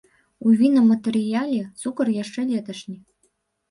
У 0.45 0.53
вінаматэрыяле 0.61 1.61
цукар 1.81 2.07
яшчэ 2.23 2.51
леташні. 2.53 3.01